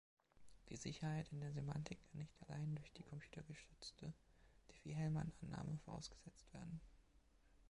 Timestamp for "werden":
6.55-6.81